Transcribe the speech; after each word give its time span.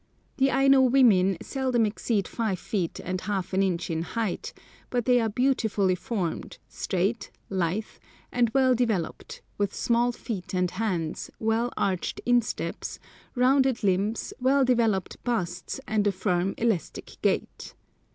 The 0.37 0.49
Aino 0.49 0.81
women 0.81 1.37
seldom 1.43 1.85
exceed 1.85 2.27
five 2.27 2.57
feet 2.57 2.99
and 3.03 3.21
half 3.21 3.53
an 3.53 3.61
inch 3.61 3.91
in 3.91 4.01
height, 4.01 4.51
but 4.89 5.05
they 5.05 5.19
are 5.19 5.29
beautifully 5.29 5.93
formed, 5.93 6.57
straight, 6.67 7.29
lithe, 7.51 7.83
and 8.31 8.49
well 8.51 8.73
developed, 8.73 9.43
with 9.59 9.75
small 9.75 10.11
feet 10.11 10.55
and 10.55 10.71
hands, 10.71 11.29
well 11.39 11.71
arched 11.77 12.19
insteps, 12.25 12.97
rounded 13.35 13.83
limbs, 13.83 14.33
well 14.39 14.65
developed 14.65 15.23
busts, 15.23 15.79
and 15.87 16.07
a 16.07 16.11
firm, 16.11 16.55
elastic 16.57 17.17
gait. 17.21 17.75